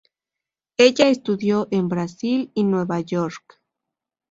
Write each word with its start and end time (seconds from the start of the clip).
Ella 0.79 1.09
estudió 1.09 1.67
en 1.69 1.87
Brasil 1.87 2.49
y 2.55 2.63
Nueva 2.63 3.01
York. 3.01 3.61